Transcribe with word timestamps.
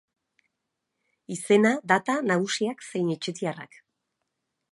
Izena, 1.35 1.73
data, 1.91 2.17
nagusiak 2.31 2.83
zein 2.89 3.13
etxetiarrak. 3.19 3.81